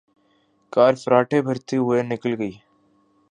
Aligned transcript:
کار 0.73 0.93
فراٹے 1.03 1.41
بھرتی 1.41 1.77
ہوئے 1.77 2.01
نکل 2.03 2.31
گئی۔ 2.39 2.51